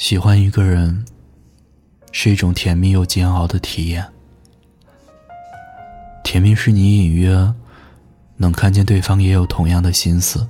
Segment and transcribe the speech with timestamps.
[0.00, 1.04] 喜欢一个人
[2.10, 4.02] 是一种甜蜜又煎熬的体验。
[6.24, 7.54] 甜蜜是你隐约
[8.38, 10.48] 能看见对方也有同样的心思，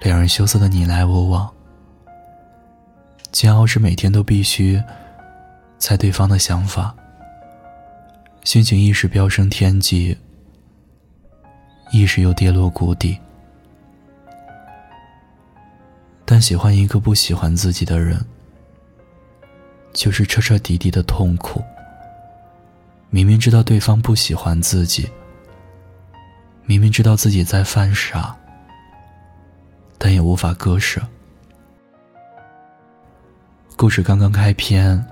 [0.00, 1.46] 两人羞涩的你来我往；
[3.30, 4.82] 煎熬是每天都必须
[5.78, 6.96] 猜对方的想法，
[8.44, 10.16] 心情一时飙升天际，
[11.92, 13.18] 一时又跌落谷底。
[16.34, 18.20] 但喜欢一个不喜欢自己的人，
[19.92, 21.62] 就是彻彻底底的痛苦。
[23.08, 25.08] 明明知道对方不喜欢自己，
[26.64, 28.36] 明明知道自己在犯傻，
[29.96, 31.00] 但也无法割舍。
[33.76, 35.06] 故事刚刚开篇，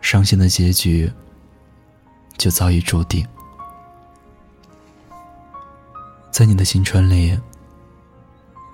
[0.00, 1.12] 伤心的结局
[2.36, 3.24] 就早已注定。
[6.32, 7.38] 在你的青春里。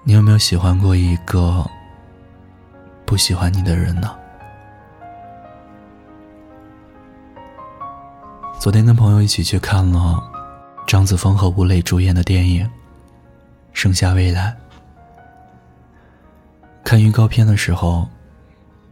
[0.05, 1.69] 你有没有喜欢过一个
[3.05, 4.17] 不喜欢你的人呢？
[8.59, 10.23] 昨天跟朋友一起去看了
[10.87, 12.65] 张子枫和吴磊主演的电影
[13.73, 14.57] 《盛夏未来》。
[16.85, 18.09] 看预告片的时候，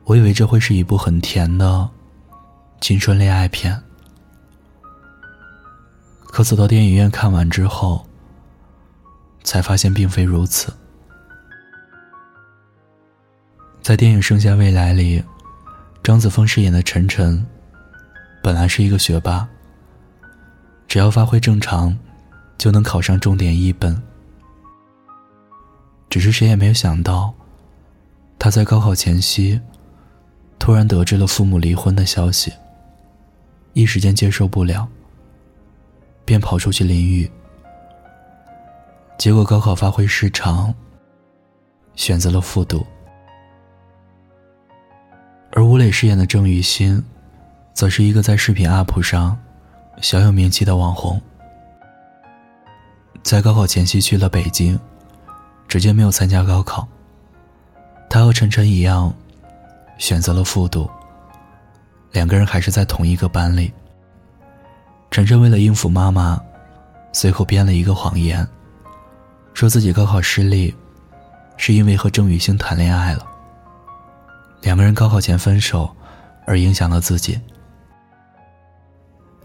[0.05, 1.89] 我以为这会是一部很甜的
[2.81, 3.83] 青春恋爱片，
[6.27, 8.07] 可走到电影院看完之后，
[9.43, 10.73] 才发现并非如此。
[13.87, 15.23] 在电影《盛夏未来》里，
[16.03, 17.47] 张子枫饰演的晨晨，
[18.43, 19.49] 本来是一个学霸，
[20.89, 21.97] 只要发挥正常，
[22.59, 23.97] 就能考上重点一本。
[26.11, 27.33] 只是谁也没有想到，
[28.41, 29.61] 他在高考前夕，
[30.59, 32.53] 突然得知了父母离婚的消息，
[33.73, 34.89] 一时间接受不了，
[36.25, 37.31] 便跑出去淋雨。
[39.17, 40.75] 结果高考发挥失常，
[41.95, 42.85] 选择了复读。
[45.57, 47.03] 而吴磊饰演的郑雨欣，
[47.73, 49.35] 则是一个在视频 UP 上
[50.03, 51.19] 小有名气的网红。
[53.23, 54.79] 在高考前夕去了北京，
[55.67, 56.87] 直接没有参加高考。
[58.11, 59.11] 他和晨晨一样，
[59.97, 60.87] 选择了复读。
[62.13, 63.73] 两个人还是在同一个班里。
[65.11, 66.39] 晨晨为了应付妈妈，
[67.15, 68.47] 随口编了一个谎言，
[69.55, 70.75] 说自己高考失利，
[71.57, 73.27] 是因为和郑雨欣谈恋爱了。
[74.67, 75.89] 两个人高考前分手，
[76.45, 77.41] 而影响了自己。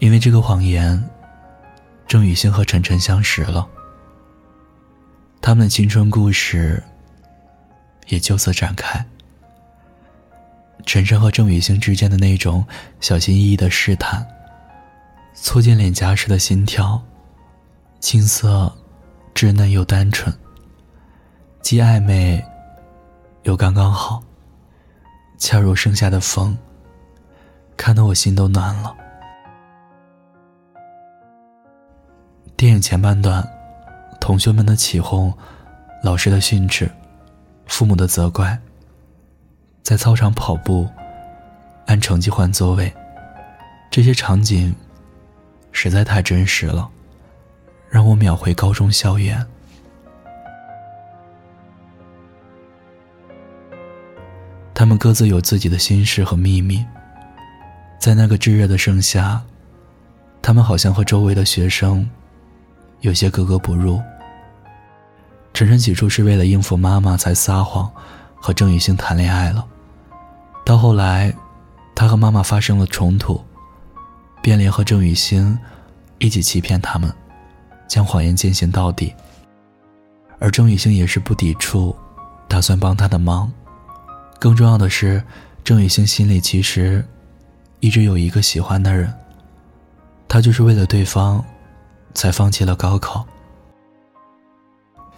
[0.00, 1.00] 因为这个谎言，
[2.08, 3.64] 郑雨欣和晨晨相识了。
[5.40, 6.82] 他们的青春故事
[8.08, 9.06] 也就此展开。
[10.84, 12.66] 晨晨和郑雨欣之间的那种
[12.98, 14.26] 小心翼翼的试探，
[15.34, 17.00] 促进脸颊时的心跳，
[18.00, 18.74] 青涩、
[19.36, 20.36] 稚嫩又单纯，
[21.62, 22.44] 既暧昧
[23.44, 24.20] 又刚刚好。
[25.42, 26.56] 恰如盛夏的风，
[27.76, 28.96] 看得我心都暖了。
[32.56, 33.44] 电影前半段，
[34.20, 35.36] 同学们的起哄，
[36.00, 36.88] 老师的训斥，
[37.66, 38.56] 父母的责怪，
[39.82, 40.88] 在操场跑步，
[41.86, 42.94] 按成绩换座位，
[43.90, 44.72] 这些场景
[45.72, 46.88] 实在太真实了，
[47.90, 49.44] 让我秒回高中校园。
[54.92, 56.84] 们各自有自己的心事和秘密，
[57.98, 59.40] 在那个炙热的盛夏，
[60.42, 62.06] 他们好像和周围的学生
[63.00, 63.98] 有些格格不入。
[65.54, 67.90] 晨晨起初是为了应付妈妈才撒谎
[68.34, 69.66] 和郑雨欣谈恋爱了，
[70.62, 71.34] 到后来，
[71.94, 73.42] 他和妈妈发生了冲突，
[74.42, 75.58] 便联合郑雨欣
[76.18, 77.10] 一起欺骗他们，
[77.88, 79.14] 将谎言践行到底。
[80.38, 81.96] 而郑雨欣也是不抵触，
[82.46, 83.50] 打算帮他的忙。
[84.42, 85.22] 更重要的是，
[85.62, 87.06] 郑雨欣心里其实
[87.78, 89.14] 一直有一个喜欢的人，
[90.26, 91.44] 他就是为了对方
[92.12, 93.24] 才放弃了高考。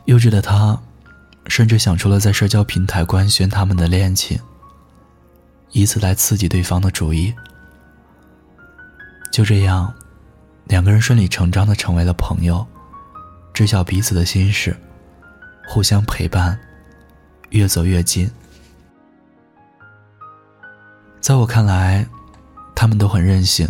[0.04, 0.78] 幼稚的他，
[1.46, 4.38] 甚至想出了在社交平台官宣他们的恋情，
[5.70, 7.34] 以此来刺激对方的主意。
[9.32, 9.90] 就这样，
[10.64, 12.66] 两个人顺理成章的成为了朋友，
[13.54, 14.76] 知晓彼此的心事，
[15.66, 16.60] 互相陪伴，
[17.48, 18.30] 越走越近。
[21.24, 22.06] 在我看来，
[22.74, 23.66] 他们都很任性，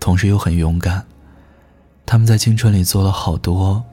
[0.00, 1.04] 同时又很勇敢。
[2.06, 3.84] 他们在青春里做了好多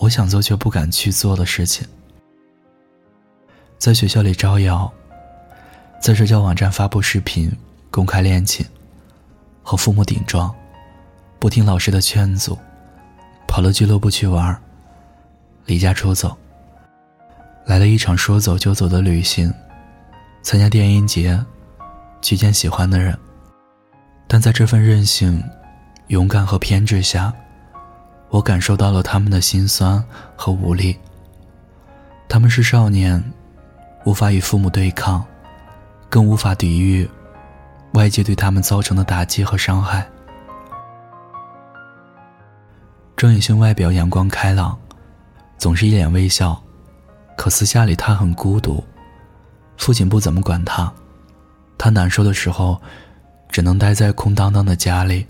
[0.00, 1.86] 我想做却不敢去做的事情：
[3.78, 4.92] 在学校里招摇，
[6.00, 7.56] 在社交网站发布视频
[7.88, 8.66] 公开恋情，
[9.62, 10.52] 和父母顶撞，
[11.38, 12.58] 不听老师的劝阻，
[13.46, 14.60] 跑到俱乐部去玩，
[15.66, 16.36] 离家出走。
[17.66, 19.54] 来了一场说走就走的旅行，
[20.42, 21.40] 参加电音节，
[22.20, 23.16] 去见喜欢的人。
[24.26, 25.42] 但在这份任性、
[26.08, 27.32] 勇敢和偏执下，
[28.28, 30.02] 我感受到了他们的心酸
[30.34, 30.98] 和无力。
[32.28, 33.22] 他们是少年，
[34.04, 35.24] 无法与父母对抗，
[36.08, 37.08] 更无法抵御
[37.92, 40.06] 外界对他们造成的打击和伤害。
[43.16, 44.76] 郑宇星外表阳光开朗，
[45.56, 46.60] 总是一脸微笑，
[47.36, 48.82] 可私下里他很孤独。
[49.82, 50.92] 父亲不怎么管他，
[51.76, 52.80] 他难受的时候，
[53.48, 55.26] 只能待在空荡荡的家里，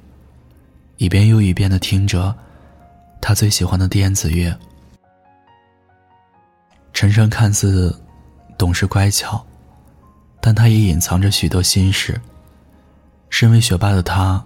[0.99, 2.37] 一遍又一遍的听着
[3.19, 4.55] 他最喜欢的电子乐。
[6.93, 7.99] 晨晨看似
[8.59, 9.43] 懂事乖巧，
[10.39, 12.21] 但他也隐藏着许多心事。
[13.31, 14.45] 身为学霸的他，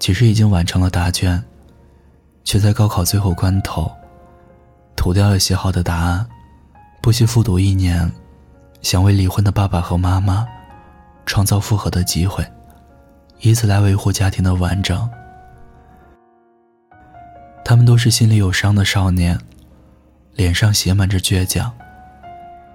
[0.00, 1.40] 其实已经完成了答卷。
[2.42, 3.88] 却在高考最后关头，
[4.96, 6.26] 涂掉了写好的答案，
[7.00, 8.10] 不惜复读一年，
[8.84, 10.46] 想为离婚的爸爸和妈妈
[11.24, 12.46] 创造复合的机会，
[13.40, 15.10] 以此来维护家庭的完整。
[17.64, 19.40] 他们都是心里有伤的少年，
[20.34, 21.72] 脸上写满着倔强，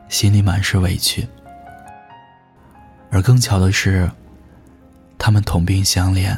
[0.08, 1.28] 心里满是委屈。
[3.12, 4.10] 而更巧的是，
[5.20, 6.36] 他们同病相怜，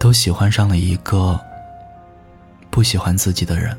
[0.00, 1.40] 都喜欢上了一个。
[2.70, 3.78] 不喜欢自己的人，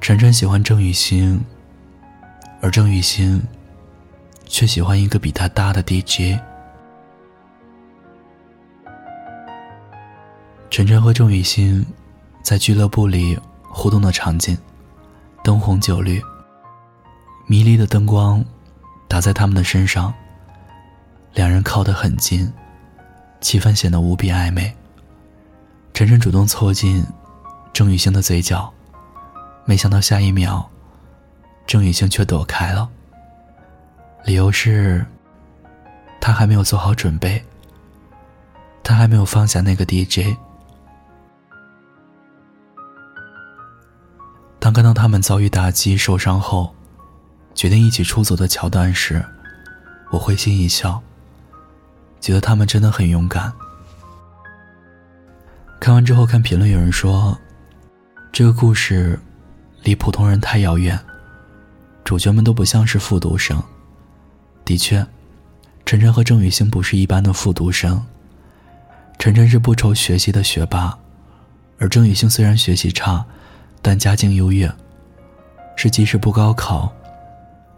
[0.00, 1.44] 晨晨喜欢郑雨欣，
[2.60, 3.42] 而郑雨欣
[4.46, 6.40] 却喜欢一个比他大的 DJ。
[10.70, 11.86] 晨晨和郑雨欣
[12.42, 14.56] 在俱乐部里互动的场景，
[15.42, 16.22] 灯红酒绿，
[17.46, 18.44] 迷离的灯光
[19.08, 20.12] 打在他们的身上，
[21.34, 22.52] 两人靠得很近，
[23.40, 24.74] 气氛显得无比暧昧。
[25.94, 27.06] 晨晨主动凑近
[27.72, 28.70] 郑雨欣的嘴角，
[29.64, 30.68] 没想到下一秒，
[31.66, 32.88] 郑雨欣却躲开了。
[34.24, 35.04] 理由是，
[36.20, 37.44] 他还没有做好准备，
[38.82, 40.36] 他还没有放下那个 DJ。
[44.58, 46.74] 当看到他们遭遇打击受伤后，
[47.54, 49.24] 决定一起出走的桥段时，
[50.10, 51.00] 我会心一笑，
[52.20, 53.52] 觉得他们真的很勇敢。
[55.78, 57.38] 看完之后，看评论，有人说，
[58.32, 59.20] 这个故事
[59.84, 60.98] 离普通人太遥远，
[62.06, 63.60] 主角们都不像是复读生。
[64.64, 65.04] 的确，
[65.84, 68.00] 晨晨和郑雨欣不是一般的复读生。
[69.18, 70.96] 晨晨是不愁学习的学霸，
[71.80, 73.26] 而郑雨欣虽然学习差，
[73.82, 74.72] 但家境优越，
[75.74, 76.92] 是即使不高考，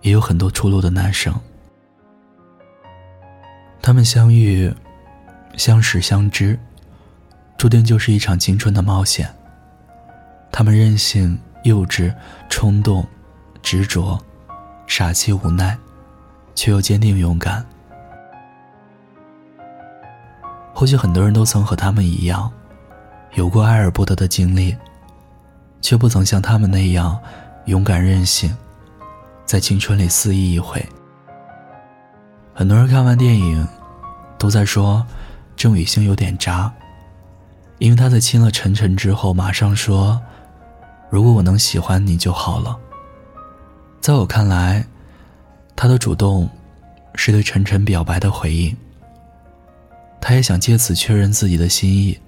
[0.02, 1.34] 也有很多出路的男生。
[3.80, 4.70] 他们相遇，
[5.56, 6.60] 相识，相知。
[7.56, 9.34] 注定就是一场青春的冒险。
[10.52, 12.14] 他们任性、幼稚、
[12.50, 13.06] 冲动、
[13.62, 14.18] 执着、
[14.86, 15.76] 傻气、无奈，
[16.54, 17.64] 却又坚定勇敢。
[20.74, 22.50] 或许很多人都曾和他们一样，
[23.34, 24.76] 有过爱而不得的经历，
[25.80, 27.18] 却不曾像他们那样
[27.66, 28.56] 勇敢任性，
[29.44, 30.84] 在青春里肆意一回。
[32.54, 33.66] 很多人看完电影，
[34.38, 35.04] 都在说
[35.56, 36.72] 郑雨兴有点渣。
[37.78, 40.20] 因为他在亲了晨晨之后，马上说
[41.10, 42.76] ：“如果我能喜欢你就好了。”
[44.00, 44.84] 在我看来，
[45.76, 46.48] 他的主动
[47.14, 48.74] 是对晨晨表白的回应。
[50.20, 52.18] 他也想借此确认自己的心意，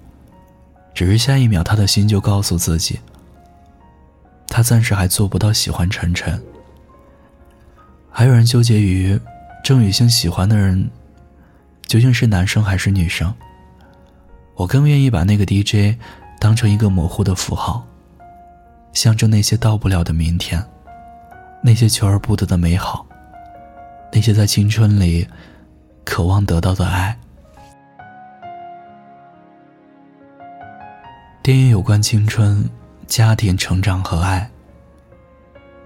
[0.93, 2.99] 只是下一秒他的心就告诉自己，
[4.47, 6.41] 他暂时还做不到喜欢晨晨。
[8.09, 9.19] 还有人纠结于
[9.63, 10.89] 郑雨欣喜欢的人
[11.87, 13.33] 究竟是男生还是女生。
[14.55, 15.97] 我更愿意把那个 DJ
[16.39, 17.85] 当成一个模糊的符号，
[18.93, 20.63] 象征那些到不了的明天，
[21.61, 23.05] 那些求而不得的美好，
[24.11, 25.27] 那些在青春里
[26.03, 27.17] 渴望得到的爱。
[31.43, 32.67] 电影有关青春、
[33.07, 34.49] 家庭、成长和爱。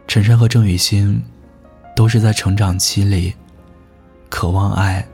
[0.08, 1.22] 陈升和郑雨欣
[1.96, 3.34] 都是在成长期里
[4.29, 5.05] 渴望爱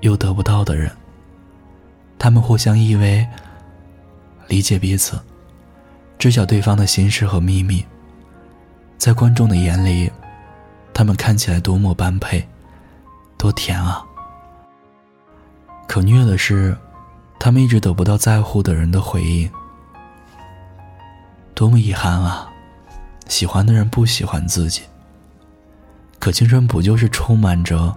[0.00, 0.90] 又得不到的人。
[2.18, 3.26] 他们互相依偎，
[4.46, 5.20] 理解彼此，
[6.18, 7.84] 知晓对方的心事和秘密。
[8.98, 10.10] 在观众的眼里，
[10.92, 12.46] 他们看起来多么般配，
[13.36, 14.04] 多甜啊！
[15.86, 16.76] 可虐的是，
[17.38, 19.50] 他们一直得不到在乎的人的回应，
[21.54, 22.50] 多么遗憾啊！
[23.28, 24.82] 喜欢的人不喜欢自己。
[26.18, 27.94] 可青春不就是充满着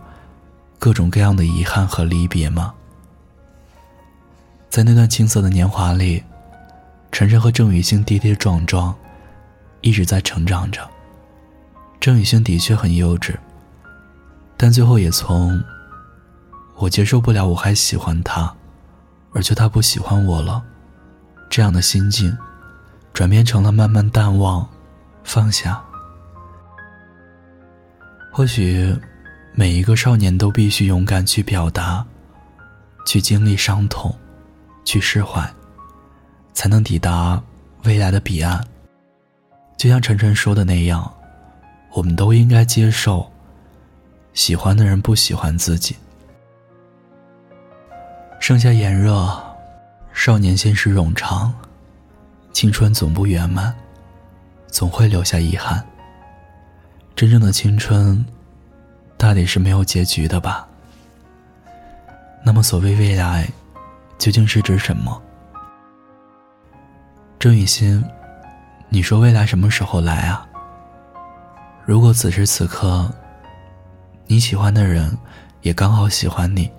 [0.77, 2.73] 各种各样的遗憾和离别吗？
[4.69, 6.21] 在那段青涩的年华里，
[7.11, 8.93] 晨晨和郑雨欣跌跌撞撞，
[9.87, 10.85] 一直在成长着。
[11.97, 13.33] 郑宇轩的确很幼稚，
[14.57, 15.63] 但最后也从
[16.75, 18.53] “我接受不了我还喜欢他，
[19.31, 20.61] 而却他不喜欢我了”
[21.49, 22.37] 这样的心境，
[23.13, 24.67] 转变成了慢慢淡忘、
[25.23, 25.81] 放下。
[28.29, 28.93] 或许，
[29.53, 32.05] 每一个少年都必须勇敢去表达，
[33.05, 34.13] 去经历伤痛，
[34.83, 35.49] 去释怀，
[36.51, 37.41] 才能抵达
[37.85, 38.61] 未来的彼岸。
[39.77, 41.09] 就像晨晨说的那样，
[41.91, 43.31] 我们都应该接受，
[44.33, 45.95] 喜欢的人不喜欢自己。
[48.39, 49.29] 盛夏炎热，
[50.11, 51.53] 少年心事冗长，
[52.53, 53.73] 青春总不圆满，
[54.65, 55.85] 总会留下遗憾。
[57.15, 58.25] 真正的青春，
[59.15, 60.67] 大抵是没有结局的吧？
[62.43, 63.47] 那么，所谓未来，
[64.17, 65.21] 究竟是指什么？
[67.37, 68.03] 郑雨欣，
[68.89, 70.47] 你说未来什么时候来啊？
[71.85, 73.11] 如果此时此刻，
[74.25, 75.15] 你喜欢的人
[75.61, 76.71] 也刚好喜欢你，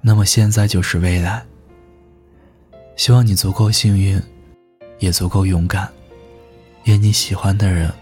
[0.00, 1.42] 那么现在就是未来。
[2.96, 4.22] 希望你足够幸运，
[4.98, 5.88] 也足够勇敢，
[6.84, 7.92] 愿你喜欢的人。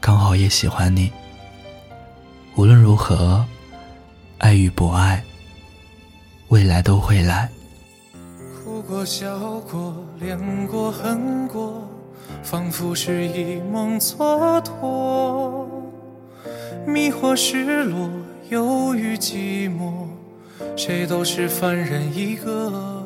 [0.00, 1.10] 刚好也喜欢你。
[2.56, 3.46] 无论如何，
[4.38, 5.22] 爱与不爱，
[6.48, 7.48] 未来都会来。
[8.78, 9.36] 哭过笑
[9.68, 11.82] 过，恋过恨过，
[12.44, 15.66] 仿佛是一梦蹉跎。
[16.86, 18.08] 迷惑失落，
[18.50, 20.06] 忧郁寂寞，
[20.76, 23.02] 谁都是凡人一个。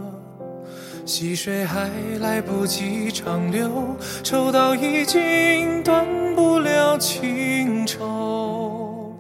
[1.06, 1.88] 溪水还
[2.20, 9.10] 来不及长流，抽刀已经断不了情愁。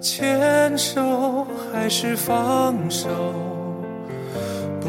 [0.00, 3.08] 牵手还是放手，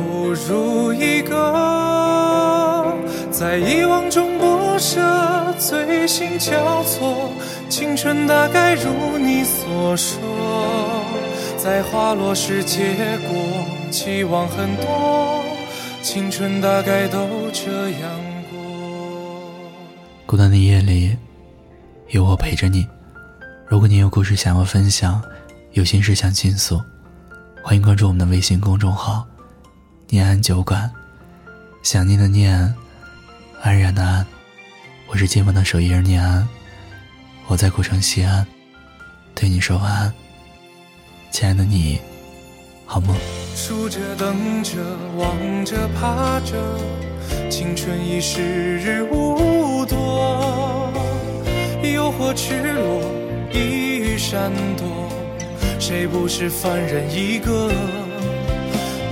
[0.01, 2.97] 不如一个
[3.31, 4.99] 在遗忘中不舍，
[5.59, 7.29] 醉心交错。
[7.69, 10.19] 青春大概如你所说，
[11.55, 12.95] 在花落时结
[13.27, 13.35] 果，
[13.91, 15.43] 期望很多。
[16.01, 18.09] 青春大概都这样
[18.49, 18.57] 过。
[20.25, 21.15] 孤单的夜里，
[22.09, 22.87] 有我陪着你。
[23.67, 25.21] 如果你有故事想要分享，
[25.73, 26.81] 有心事想倾诉，
[27.63, 29.25] 欢迎关注我们的微信公众号
[30.11, 30.91] “念安酒馆”。
[31.83, 32.75] 想念的念，
[33.61, 34.27] 安然的安。
[35.07, 36.45] 我是今晚的守夜人念安，
[37.47, 38.45] 我在古城西安，
[39.33, 40.13] 对你说晚安，
[41.31, 41.97] 亲爱的你。
[42.85, 43.15] 好梦。
[43.55, 44.77] 数着，等着，
[45.15, 46.57] 望着，怕着，
[47.49, 48.41] 青春已时
[48.79, 50.91] 日无多。
[51.81, 53.01] 诱惑赤裸，
[53.53, 55.09] 一语闪躲，
[55.79, 57.71] 谁不是凡人一个？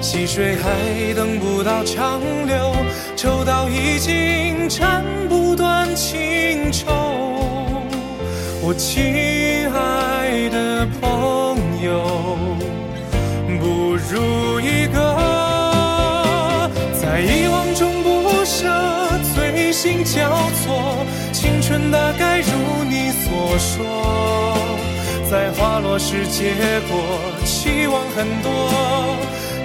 [0.01, 2.74] 溪水还等不到长流，
[3.15, 6.88] 抽刀已经斩不断情愁。
[8.62, 12.38] 我亲爱的朋友。
[13.60, 18.65] 不如一个在遗忘中不舍，
[19.36, 20.32] 醉心交
[20.63, 22.48] 错，青春大概如
[22.89, 24.56] 你所说，
[25.29, 26.53] 在花落时结
[26.88, 26.98] 果，
[27.44, 28.50] 期望很多，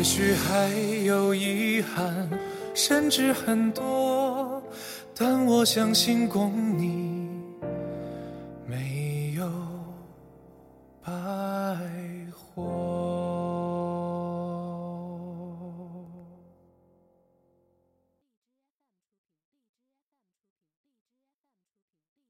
[0.00, 0.70] 也许还
[1.04, 2.26] 有遗憾
[2.72, 4.62] 甚至很多
[5.14, 7.28] 但我相信共你
[8.66, 9.46] 没有
[11.04, 11.12] 白
[12.32, 12.89] 活。